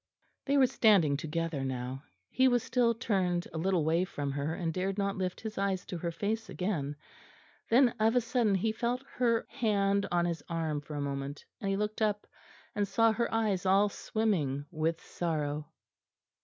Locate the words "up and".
12.01-12.87